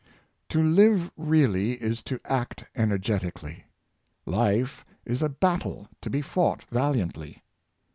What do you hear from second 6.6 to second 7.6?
valiantly.